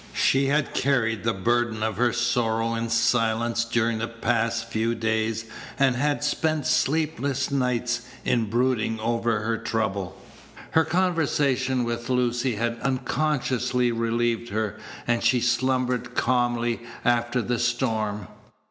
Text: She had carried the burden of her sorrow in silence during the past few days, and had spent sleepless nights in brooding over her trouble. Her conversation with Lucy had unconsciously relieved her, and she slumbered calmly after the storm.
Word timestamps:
She 0.15 0.47
had 0.47 0.73
carried 0.73 1.23
the 1.23 1.31
burden 1.31 1.83
of 1.83 1.97
her 1.97 2.11
sorrow 2.11 2.73
in 2.73 2.89
silence 2.89 3.63
during 3.63 3.99
the 3.99 4.07
past 4.07 4.67
few 4.67 4.95
days, 4.95 5.45
and 5.77 5.95
had 5.95 6.23
spent 6.23 6.65
sleepless 6.65 7.51
nights 7.51 8.01
in 8.25 8.45
brooding 8.49 8.99
over 8.99 9.41
her 9.41 9.59
trouble. 9.59 10.17
Her 10.71 10.85
conversation 10.85 11.83
with 11.83 12.09
Lucy 12.09 12.55
had 12.55 12.79
unconsciously 12.79 13.91
relieved 13.91 14.49
her, 14.49 14.79
and 15.05 15.23
she 15.23 15.39
slumbered 15.39 16.15
calmly 16.15 16.81
after 17.05 17.39
the 17.39 17.59
storm. 17.59 18.25